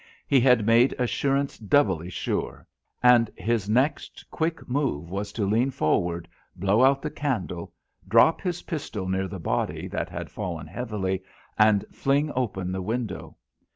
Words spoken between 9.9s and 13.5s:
had fallen heavily, and fling open the window.